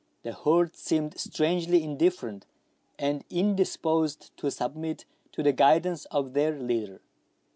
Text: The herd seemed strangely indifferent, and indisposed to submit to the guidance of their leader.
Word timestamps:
The 0.23 0.33
herd 0.33 0.75
seemed 0.75 1.15
strangely 1.19 1.83
indifferent, 1.83 2.47
and 2.97 3.23
indisposed 3.29 4.35
to 4.37 4.49
submit 4.49 5.05
to 5.31 5.43
the 5.43 5.53
guidance 5.53 6.05
of 6.05 6.33
their 6.33 6.57
leader. 6.59 7.01